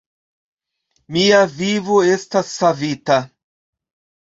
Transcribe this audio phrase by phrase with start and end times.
[1.17, 3.21] Mia vivo estas savita.